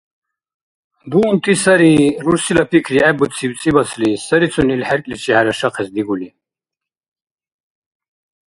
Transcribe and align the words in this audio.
–Дуунти 1.11 1.53
сари,– 1.63 1.93
рурсила 2.23 2.63
пикри 2.71 2.99
гӀеббуциб 3.03 3.51
ЦӀибацли, 3.59 4.09
сарицун 4.25 4.67
ил 4.75 4.81
хӀеркӀличи 4.87 5.31
хӀерашахъес 5.35 5.89
дигули. 5.95 6.29